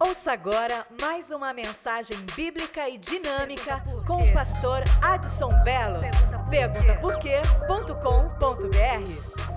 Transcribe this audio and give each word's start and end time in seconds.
Ouça 0.00 0.30
agora 0.30 0.86
mais 1.00 1.32
uma 1.32 1.52
mensagem 1.52 2.16
bíblica 2.36 2.88
e 2.88 2.96
dinâmica 2.96 3.82
com 4.06 4.20
o 4.20 4.32
pastor 4.32 4.84
Adson 5.02 5.48
Belo. 5.64 6.02
Pergunta 6.48 6.94
por 7.00 7.18
quê.com.br. 7.18 9.47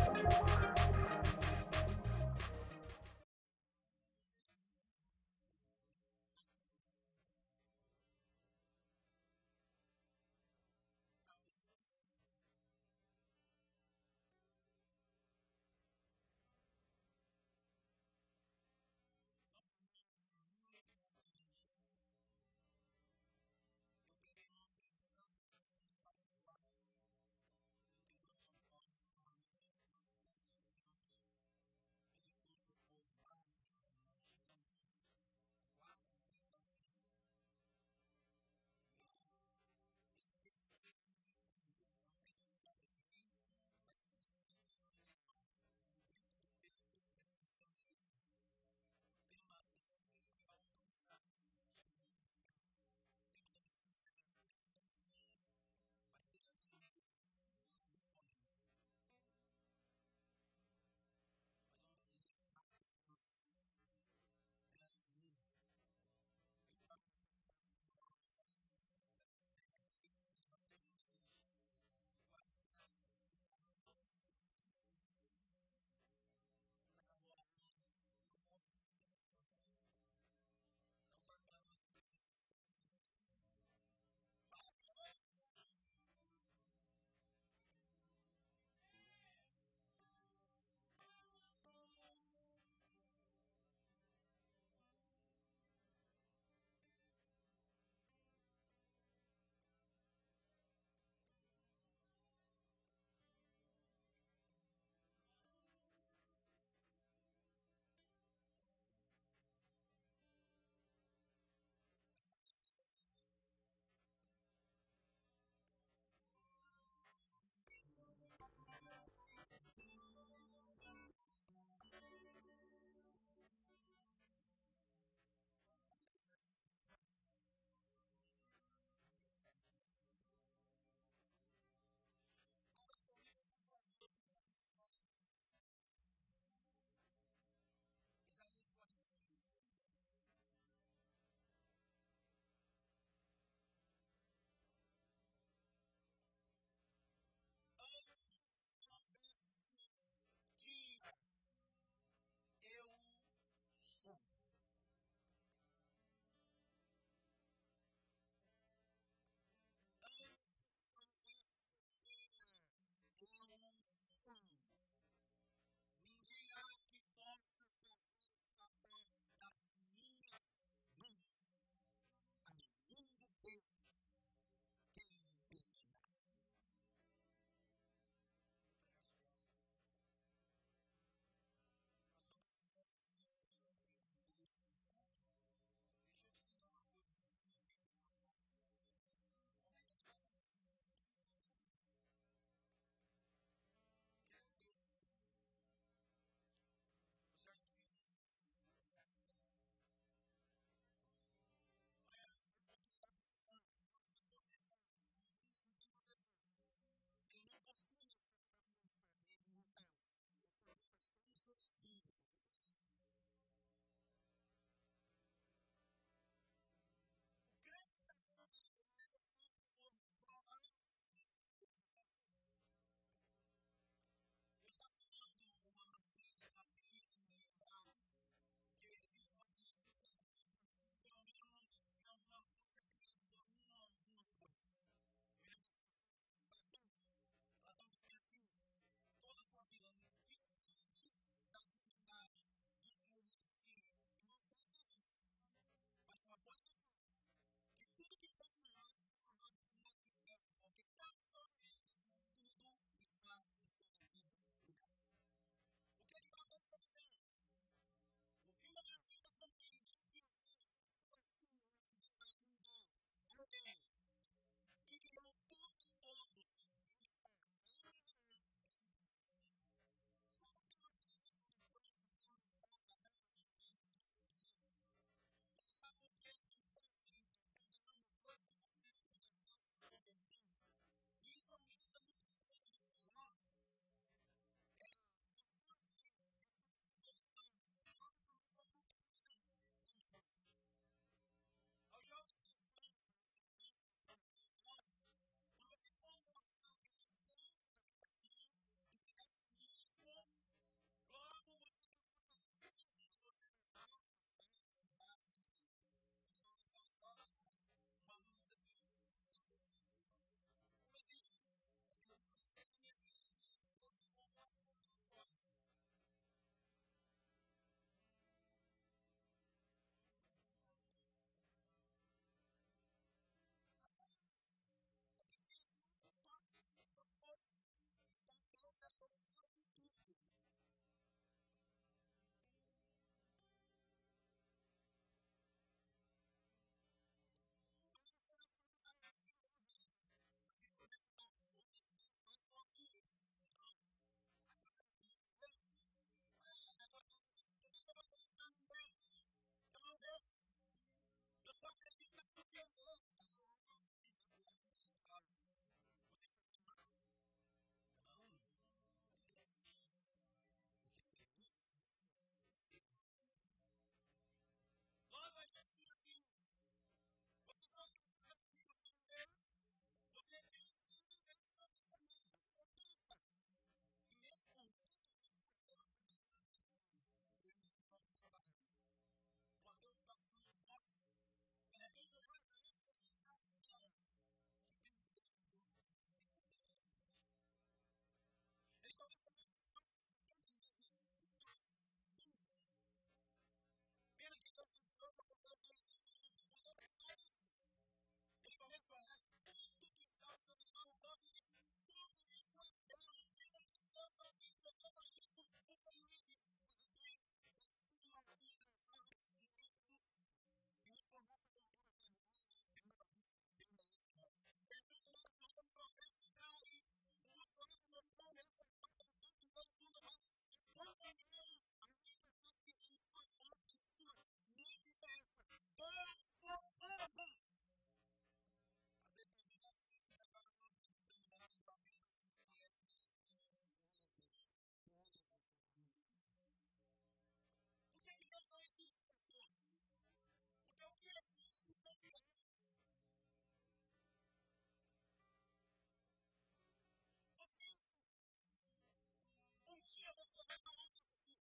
dia 449.82 450.14
você 450.14 450.44
vai 450.46 450.60
parar 450.60 450.90
de 450.90 451.00
assistir. 451.00 451.42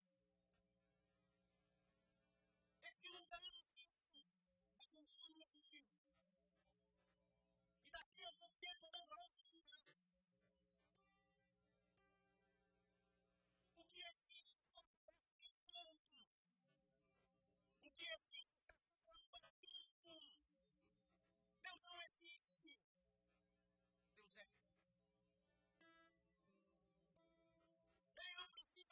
Esse 2.84 3.08
lugar 3.08 3.42
eu 3.42 3.52
não 3.52 3.64
sei 3.64 3.88
se, 3.92 4.26
mas 4.76 4.94
um 4.96 5.04
dia 5.06 5.26
eu 5.26 5.34
não 5.34 5.42
assisti. 5.42 5.82
E 7.84 7.90
daqui 7.90 8.24
a 8.24 8.28
algum 8.28 8.52
tempo 8.60 8.90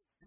see 0.00 0.26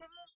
Bye. 0.00 0.35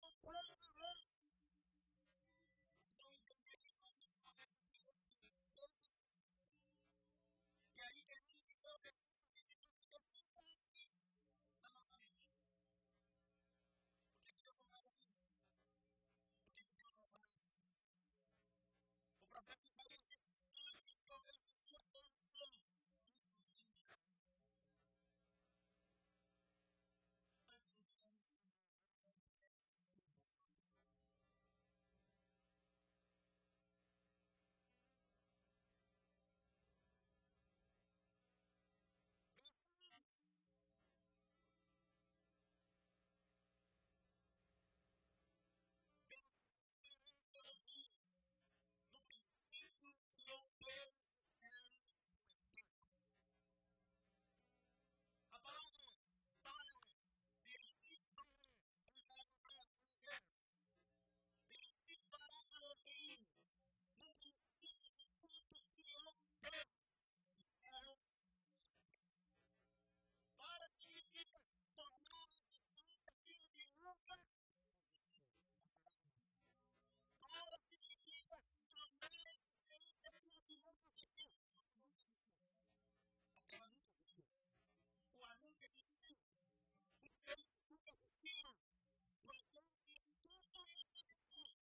presente 89.27 89.93
em 89.93 90.41
tudo 90.49 90.71
isso 90.71 90.97
existir. 90.97 91.55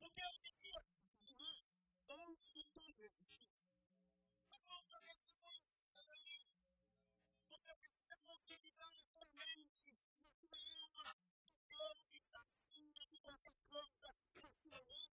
O 0.00 0.10
que 0.10 0.20
é 0.20 0.34
existir? 0.34 0.76
Aquilo 1.26 1.64
é 2.08 2.24
antes 2.26 2.52
de 2.54 2.64
tudo 2.66 3.04
existir. 3.04 3.50
Mas 4.50 4.66
não 4.66 4.82
somente 4.82 5.30
isso, 5.60 5.78
é 5.96 6.04
daí. 6.06 6.46
Você 7.48 7.74
precisa 7.76 8.16
conscientizar 8.18 8.92
a 8.92 9.04
tua 9.04 9.26
mente, 9.36 9.96
a 10.18 10.34
tua 10.40 10.58
alma, 10.58 11.16
que 11.68 11.76
Deus 11.76 12.12
está 12.14 12.40
acima 12.42 12.92
de 12.92 13.20
qualquer 13.20 13.54
coisa, 13.68 14.14
na 14.34 14.52
sua 14.52 14.84
mente. 14.84 15.09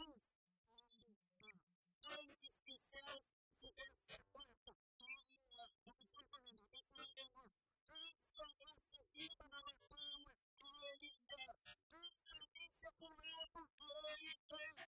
luz 0.00 0.38
ele 0.72 1.20
é. 1.42 1.54
Antes 2.06 2.62
que 2.62 2.76
céus 2.76 3.34
estivesse 3.50 4.14
aberta, 4.14 4.74
ele 4.98 5.60
é. 5.60 5.68
Eu 5.84 5.96
estou 6.00 6.24
falando, 6.24 6.60
isso 6.72 6.94
não 6.96 7.04
é 7.04 7.28
nós. 7.34 7.52
Cristo 7.86 8.40
é 8.60 8.78
servido 8.78 9.36
na 9.48 9.60
matéria, 9.62 10.36
ele 10.58 11.18
é. 11.28 11.54
Cristo 11.90 12.30
é 12.30 12.66
discipulado, 12.66 13.68
ele. 14.18 14.89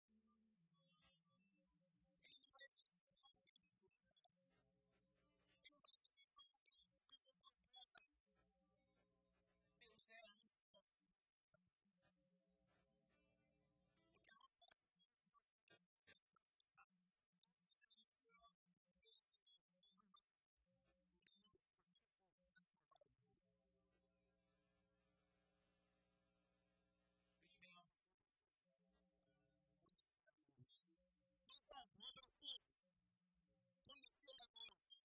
Conhecer 34.25 34.40
a 34.40 34.47
Deus. 34.54 34.99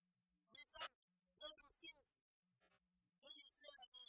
Isaac, 0.63 0.93
eu 1.41 1.55
preciso 1.57 2.19
conhecer 3.21 3.69
a 3.69 3.85
Deus. 3.91 4.08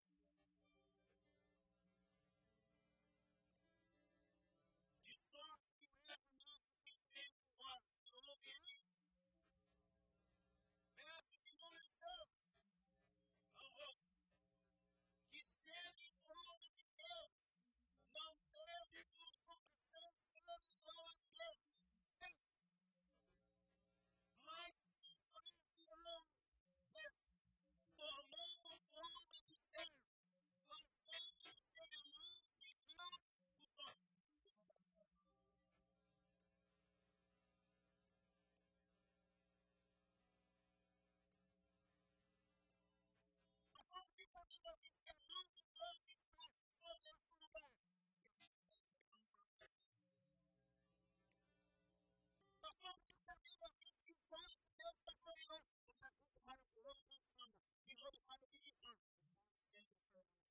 vida 44.51 44.69
cristã 44.79 45.13
não 45.29 45.47
a 47.07 47.19
chuva. 47.19 47.61
O 52.57 52.59
diz 53.77 54.03
que 54.03 54.11
os 54.11 54.31
homens 54.33 54.61
de 54.63 54.71
Deus 54.73 54.97
está 54.97 55.15
em 55.39 55.47
nós. 55.47 55.63
O 55.71 55.83
que 55.85 55.93
Deus 55.93 56.17
fala 56.43 56.65
de 56.67 56.79
homem 56.81 57.05
consigo. 57.05 57.55
E 57.87 57.95
o 57.95 58.07
homem 58.07 58.21
fala 58.23 58.45
de 58.45 58.59
visão. 58.59 58.97
Então, 59.39 59.57
sempre 59.57 60.03
nós. 60.11 60.50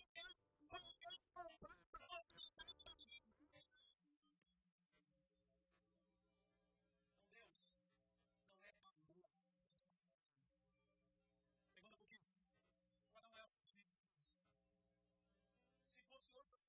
your 16.35 16.60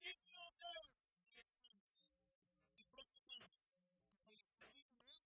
disse 0.00 0.34
aos 0.38 0.54
seus 0.56 1.04
discípulos 1.34 2.08
e 2.78 2.84
prosseguimos 2.86 3.68
do 4.08 4.18
conhecimento 4.24 4.80
humano 4.86 5.19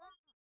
Oh! 0.00 0.37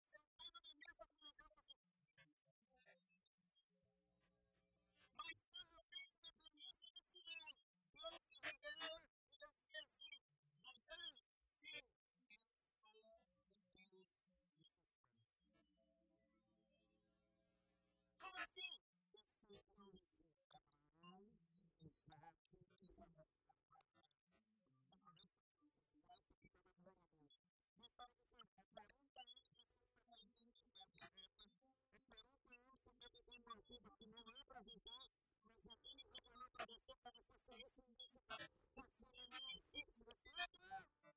vida 33.68 33.90
que 33.98 34.06
não 34.08 34.32
é 34.32 34.44
para 34.46 34.62
viver, 34.62 35.12
mas 35.44 35.66
é 35.66 35.74
a 35.74 35.78
vida 35.78 36.04
revelou 36.12 36.50
para 36.50 36.66
você, 36.66 36.96
para 36.96 37.12
você 37.12 37.36
ser 37.38 37.60
esse 37.62 37.82
identidade. 37.82 38.50
Você 38.76 39.06
não 39.14 39.36
é 39.36 39.58
egípcio, 39.58 40.06
você 40.06 40.30
é 40.30 40.48
Deus. 40.48 41.14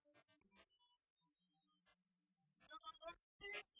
Eu 2.68 2.80
não 2.80 2.92
sou 2.92 3.16
Deus. 3.38 3.75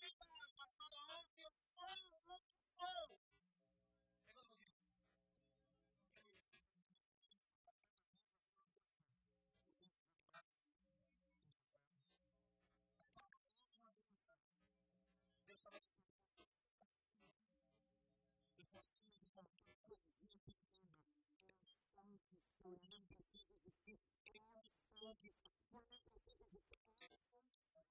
vida 0.00 0.24
a 0.24 0.66
Faraó, 0.66 1.26
eu 1.36 1.52
sou 1.52 1.84
o 2.28 2.40
que 2.48 2.62
sou. 2.62 3.20
Pegou 4.24 4.42
no 4.44 4.50
ouvido. 4.50 4.80
Deus 15.46 15.58
estava 15.58 15.80
dizendo, 15.80 16.08
eu 18.56 18.64
sou 18.64 18.80
acima 18.80 19.12
de 19.18 19.26
qualquer 19.26 19.66
coisinha 19.82 20.40
pequena. 20.40 20.96
Eu 21.46 21.60
sou 21.62 22.04
o 22.04 22.18
que 22.20 22.38
sou, 22.38 22.72
eu 22.82 22.88
não 22.88 23.04
preciso 23.04 23.52
existir. 23.52 24.00
Eu 24.32 24.64
sou 24.66 25.10
o 25.10 25.16
que 25.16 25.30
sou, 25.30 25.54
eu 25.72 25.84
não 25.90 26.10
preciso 26.10 26.42
existir. 26.42 26.80
Eu 27.02 27.18
sou 27.18 27.42
o 27.42 27.44
que 27.52 27.62
sou. 27.62 27.84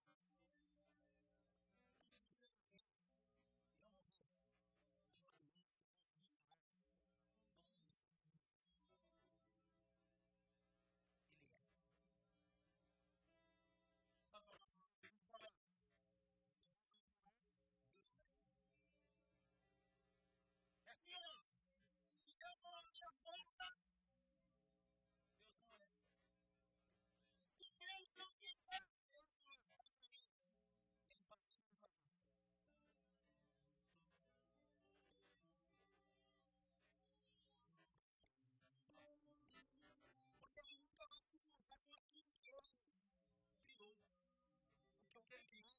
assim, 21.15 21.49
se 22.13 22.33
Deus 22.37 22.61
for 22.61 22.73
a 22.73 22.89
minha 22.91 23.11
porta, 23.23 23.65
Deus 25.47 25.71
não 25.71 25.81
é. 25.81 25.89
Se 27.41 27.71
Deus 27.77 28.15
não 28.15 28.31
quiser, 28.33 28.83
Deus 29.11 29.39
não 29.39 29.51
é 29.51 29.57
para 29.75 29.91
mim. 30.01 30.29
Ele 31.03 31.19
faz 31.27 31.43
o 31.49 31.57
que 31.57 31.71
faz. 31.79 31.95
Porque 40.39 40.59
ele 40.59 40.77
nunca 40.77 41.07
vai 41.07 41.21
se 41.21 41.37
envolver 41.37 41.65
com 41.67 41.95
aquilo 41.95 42.03
que 42.11 42.19
ele 42.19 42.31
criou. 42.39 42.63
que 45.27 45.35
ele 45.35 45.45
criou? 45.45 45.78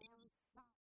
inside 0.00 0.81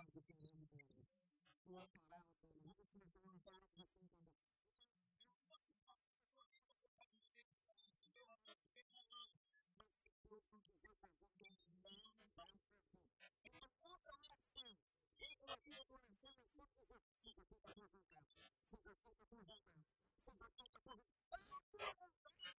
faz 0.00 0.16
o 0.16 0.22
caminho 0.22 0.66
dele. 0.68 1.06
O 1.66 1.78
aparato, 1.78 2.46
o 2.64 2.72
ritmo 2.72 3.04
comunitário 3.10 3.62
que 3.66 3.74
você 3.76 4.00
entendeu. 4.00 4.48
Então, 4.80 5.28
eu 5.28 5.42
posso 5.46 5.74
passar 5.84 6.16
a 6.18 6.24
sua 6.24 6.46
vida, 6.46 6.72
você 6.72 6.88
pode 6.96 7.12
viver 7.18 7.44
violento, 8.14 8.70
reclamando. 8.72 9.38
Mas 9.76 9.92
se 9.92 10.10
Deus 10.22 10.50
não 10.52 10.60
quiser 10.62 10.94
fazer, 10.94 11.28
ele 11.38 11.60
não 11.66 11.76
vai 12.34 12.58
fazer. 12.78 13.04
É 13.44 13.58
uma 13.58 13.88
outra 13.88 14.14
oração. 14.16 14.78
Entra 15.20 15.52
aqui 15.52 15.70
na 15.70 15.96
oração, 15.96 16.34
mas 16.38 16.56
não 16.56 16.68
quiser. 16.70 17.02
Siga 17.18 17.44
feita 17.44 17.68
a 17.68 17.74
tua 17.74 17.86
vontade. 17.88 18.28
Siga 18.62 18.94
feita 18.94 19.22
a 19.22 19.26
tua 19.26 19.36
vontade. 19.36 19.84
Siga 20.16 20.48
feita 20.48 20.70
a 20.70 20.80
tua 20.80 20.96
vontade. 20.96 21.60
Então, 21.76 22.59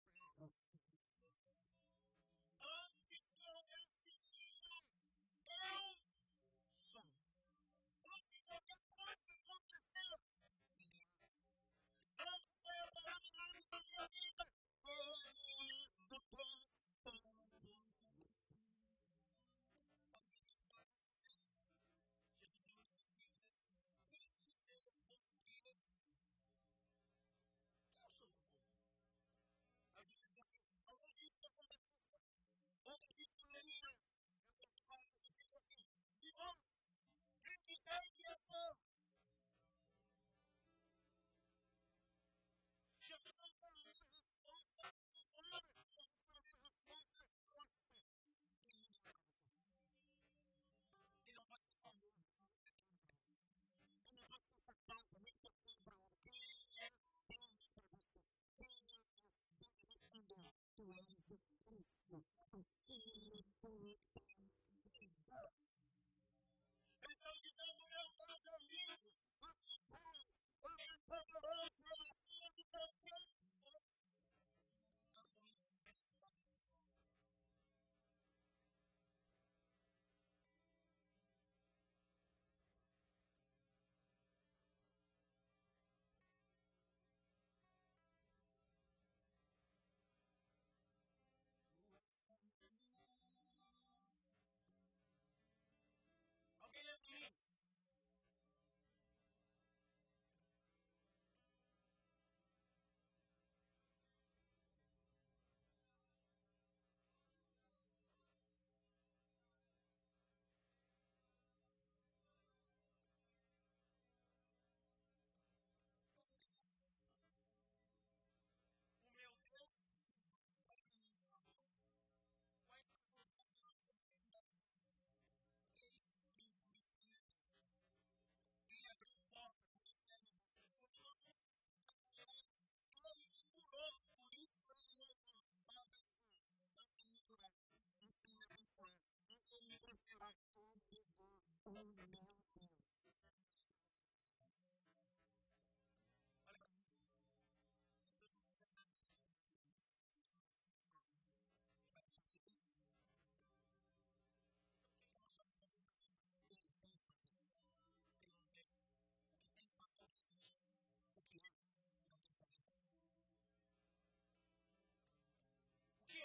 passa 54.91 55.17
muita 55.19 55.49
coisa 55.83 56.11
quem 56.21 56.79
é 56.79 56.91
Deus 57.29 57.71
para 57.71 57.85
você, 57.97 58.19
quem 58.57 58.67
é 58.67 59.25
esse 59.25 59.41
Deus 59.57 59.87
respondeu, 59.89 60.51
tu 60.75 60.91
és 60.91 61.31
o 61.31 61.39
Cristo, 61.65 62.25
o 62.51 62.63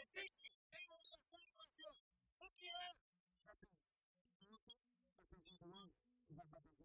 existe 0.06 0.52
tem 0.70 0.88
uma 0.88 1.00
função 1.00 1.40
de 1.44 1.52
fazer. 1.52 1.90
O 2.38 2.48
que 2.50 2.68
é? 2.68 2.96
Já 3.44 3.54
fez. 3.56 3.95
Gracias. 6.30 6.84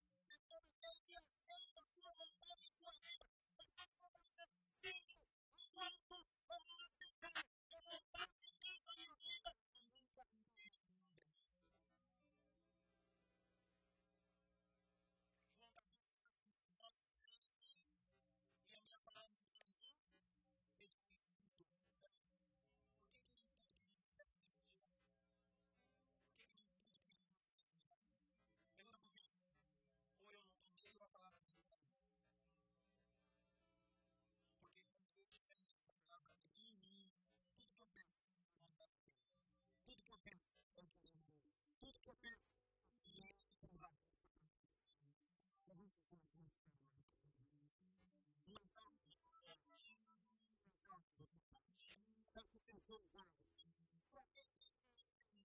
outra 42.07 42.27
é. 42.27 42.31
é. 42.31 42.35
pessoa 42.35 42.73
que 43.03 43.21
é 43.21 43.29
empurrada 43.29 44.07
essa 44.09 44.29
competição. 44.31 44.97
A 45.67 45.75
gente 45.75 45.99
faz 45.99 46.35
um 46.35 46.45
experimento. 46.47 47.11
Mas 48.47 48.77
algo 48.77 48.97
que 48.97 49.15
você 49.15 49.27
é. 49.27 49.31
perde, 49.31 49.99
mas 50.65 50.85
algo 50.85 51.05
que 51.09 51.17
você 51.17 51.39
perde. 51.41 51.97
Faça 52.33 52.57
sensores 52.57 53.15
alvos. 53.15 53.67
Se 53.99 54.17
alguém 54.17 54.45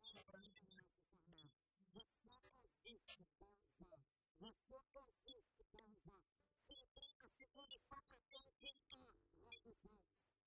tem 0.02 0.24
para 0.24 0.38
eliminar 0.38 0.84
esse 0.86 1.04
segmento, 1.04 1.54
você 1.92 2.30
persiste 2.52 3.24
para 3.38 3.46
usar. 3.62 4.02
Você 4.40 4.80
persiste 4.92 5.64
para 5.64 5.84
um 5.84 5.94
Se 6.54 6.72
em 6.72 6.86
30 6.88 7.28
segundos 7.28 7.80
só 7.80 8.00
para 8.02 8.18
ter 8.22 8.38
um 8.38 8.52
pintor, 8.60 9.14
um 9.38 9.60
dos 9.62 9.84
outros 9.84 10.45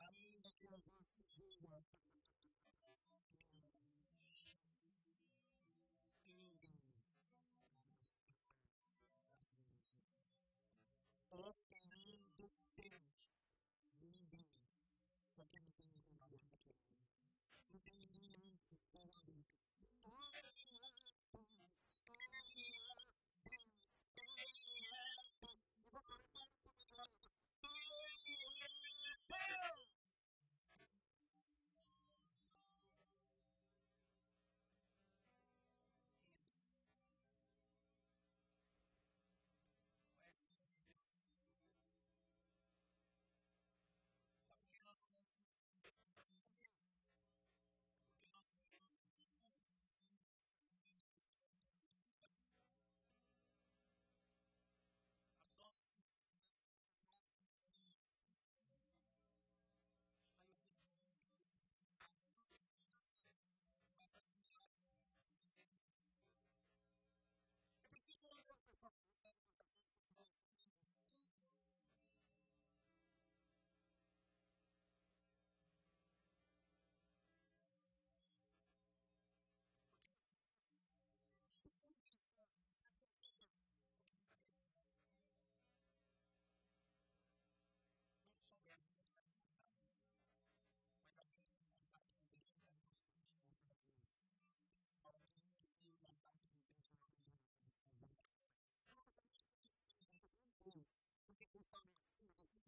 ainda 0.00 0.50
que 0.52 0.66
a 0.74 0.78
vossa 0.78 1.24
vida 1.34 1.84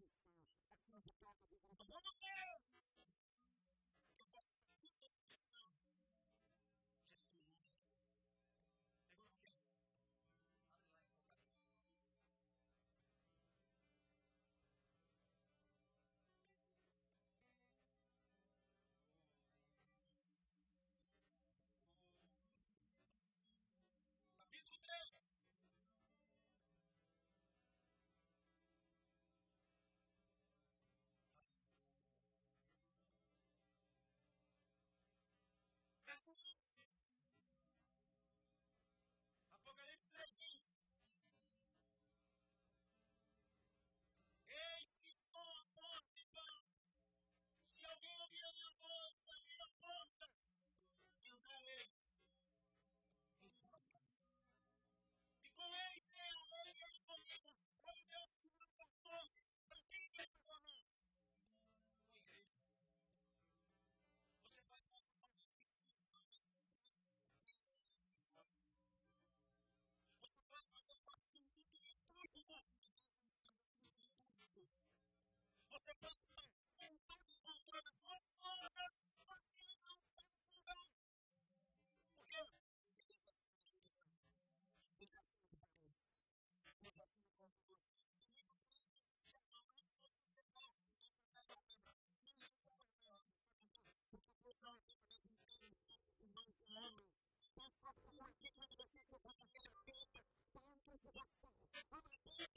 pessoas, 0.08 0.64
assim 0.70 0.98
de 1.00 1.12
tanto 1.12 1.44
de 1.44 1.58
grupo. 1.68 1.84
Meu 1.86 2.00
Deus! 2.00 2.62
Que 4.14 4.22
eu 4.22 4.26
possa 4.28 4.52
estar 4.52 4.70
tudo 4.80 4.96
na 4.98 5.08
solução. 5.10 5.87
Se 47.78 47.86
alguém 47.86 48.20
ouvir 48.22 48.44
a 48.44 48.52
minha 48.54 48.70
voz, 48.80 49.28
a 49.28 49.40
minha 49.42 49.68
porta, 49.80 50.28
entrarei 51.22 51.94
em 53.44 53.50
sua 53.52 53.80
casa. 53.82 54.34
E 55.44 55.50
com 55.52 55.76
ele 55.76 56.00
será 56.00 56.26
é 56.26 56.32
a 56.32 56.64
lei 56.64 56.96
e 56.96 57.00
comigo, 57.02 57.54
como 57.84 58.04
Deus 58.08 58.36
que 58.38 58.48
nos 58.48 58.72
14. 58.72 59.44
para 59.68 59.82
quem 59.82 60.10
quer 60.10 60.26
te 60.26 60.42
falar? 60.42 60.88
Uma 62.02 62.18
igreja. 62.18 62.58
Você 64.42 64.60
pode 64.62 64.88
fazer 64.88 65.12
parte 65.20 65.46
disso, 65.46 65.78
você 65.86 66.18
Você 70.18 70.42
pode 70.50 70.68
fazer 70.72 70.98
parte 71.04 71.30
de 71.30 71.38
um 71.38 71.46
culto 71.46 71.78
litúrgico, 71.78 72.26
de 72.26 72.42
Deus 72.42 73.20
está 73.28 73.52
no 73.52 73.62
culto 73.70 74.18
litúrgico. 74.26 74.88
Você 75.70 75.94
pode 75.94 76.20
estar 76.24 76.48
sentado 76.64 77.27
sua 97.78 97.92
vida, 97.92 98.24
aquilo 98.24 98.66
que 98.66 98.84
você 98.84 98.98
acredita 99.14 99.78
que 99.84 99.90
ela 99.92 100.06
tenha, 100.12 100.24
tanto 100.52 100.78
que 100.80 101.12
você. 101.12 101.48
Uma 101.88 102.02
Deus 102.24 102.47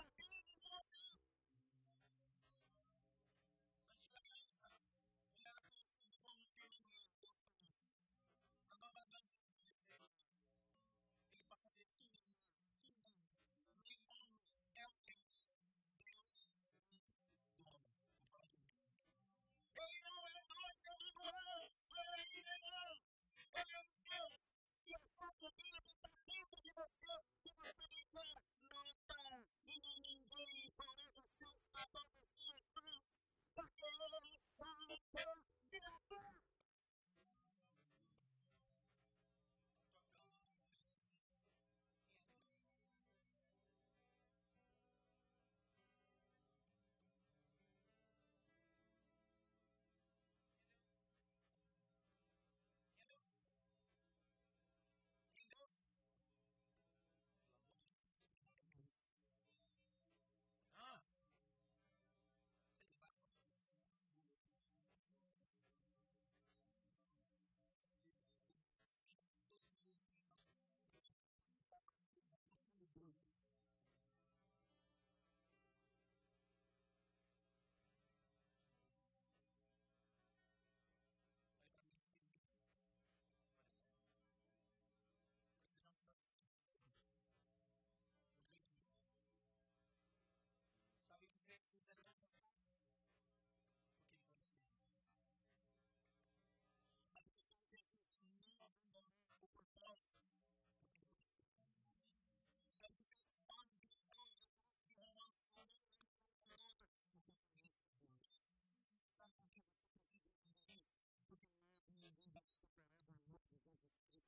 também 25.41 25.73
habita 25.75 26.07
dentro 26.27 26.61
de 26.61 26.71
você 26.71 27.07
e 27.45 27.53
você 27.55 27.87
declara: 27.89 28.41
Nada 28.61 29.45
e 29.67 29.79
nem 29.79 30.01
ninguém 30.01 30.71
fará 30.77 31.11
você 31.15 31.45
escapar 31.55 32.05
dos 32.13 32.35
meus 32.35 32.69
mãos, 32.69 33.23
porque 33.55 33.85
ele 33.85 34.37
santo 34.37 35.01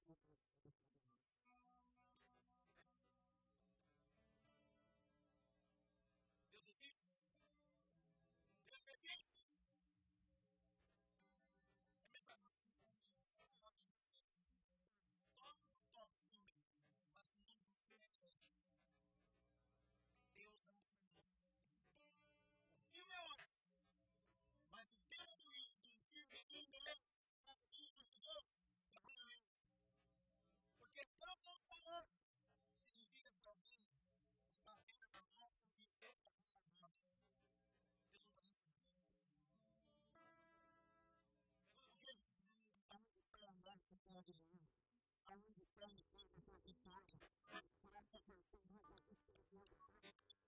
para 0.06 0.16
nós. 0.16 0.54
Deus 6.51 6.68
existe? 6.68 7.10
Deus 8.70 8.88
existe? 8.88 9.39
É 12.01 12.20
mesmo 12.20 12.32
a 12.32 12.36
nossa 12.38 12.62
vontade, 12.64 13.16
fora 13.62 13.76
nós 13.78 13.82
de 13.82 13.91
você. 13.91 14.32
Todo 15.39 15.62
o 15.68 15.78
top 15.91 16.12
filme, 16.32 16.54
mas 17.14 17.14
não 17.14 17.24
do 17.24 17.36
filme. 17.47 17.74
É 18.24 18.30
Deus 20.36 20.68
é 20.68 20.72
o 20.72 20.82
Senhor. 20.82 21.33
Porque 30.96 31.26
não 31.26 31.36
são 31.36 31.60
falando 31.60 32.14
significa 32.80 33.32
que 33.32 33.48
alguém 33.48 33.82
está 34.52 34.74
apenas 34.74 35.10
na 35.12 35.24
morte 35.24 35.66
ou 35.66 35.74
viver 35.74 36.14
para 36.22 36.32
a 36.32 36.36
morte. 36.36 37.10
Deus 42.04 42.22
não 42.22 42.38
conhece 42.46 42.86
aonde 42.91 43.16
está 43.16 43.48
a 43.48 43.54
morte 43.54 43.96
para 43.96 44.12
o 44.12 44.22
mundo? 44.22 44.70
Aonde 45.26 45.62
está 45.62 45.88
o 45.88 45.94
inferno 45.94 46.41
para 46.44 46.54
a 46.54 46.60
vitória? 46.60 47.20
As 47.50 47.80
graças 47.80 48.30
ao 48.30 48.41
Senhor, 48.41 48.94
Jesus, 48.96 49.50
que 50.00 50.12
nos 50.12 50.43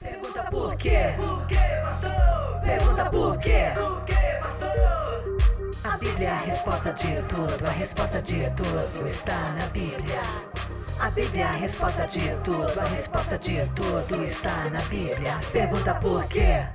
Pergunta 0.00 0.44
por 0.50 0.76
quê? 0.78 1.14
Por 1.18 1.46
quê, 1.46 1.56
pastor? 1.82 2.60
Pergunta 2.62 3.10
por 3.10 3.38
quê? 3.38 3.72
Por 3.74 4.04
quê, 4.06 4.14
pastor? 4.40 5.92
A 5.92 5.98
Bíblia 5.98 6.28
é 6.28 6.32
a 6.32 6.38
resposta 6.38 6.92
de 6.94 7.22
tudo, 7.24 7.66
a 7.68 7.70
resposta 7.70 8.22
de 8.22 8.50
tudo 8.50 9.08
está 9.08 9.52
na 9.52 9.66
Bíblia. 9.66 10.49
A 11.00 11.10
Bíblia 11.12 11.44
é 11.44 11.46
a 11.46 11.52
resposta 11.52 12.06
de 12.06 12.20
tudo, 12.44 12.78
a 12.78 12.84
resposta 12.84 13.38
de 13.38 13.66
tudo 13.74 14.22
está 14.22 14.68
na 14.68 14.82
Bíblia. 14.82 15.40
Pergunta 15.50 15.94
por 15.94 16.28
quê? 16.28 16.66